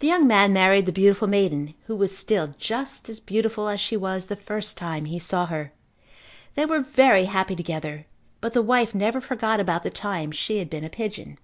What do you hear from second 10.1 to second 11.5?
she had been a pigeon.